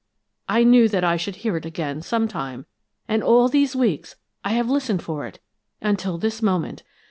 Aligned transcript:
I 0.49 0.63
knew 0.63 0.89
that 0.89 1.03
I 1.03 1.15
should 1.15 1.35
hear 1.45 1.55
it 1.57 1.63
again 1.63 2.01
some 2.01 2.27
time, 2.27 2.65
and 3.07 3.21
all 3.21 3.47
these 3.47 3.75
weeks 3.75 4.15
I 4.43 4.53
have 4.53 4.67
listened 4.67 5.03
for 5.03 5.27
it, 5.27 5.39
until 5.79 6.17
this 6.17 6.41
moment. 6.41 6.81